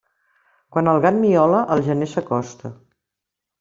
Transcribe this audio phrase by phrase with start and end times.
[0.77, 2.77] Quan el gat miola, el gener s'acosta.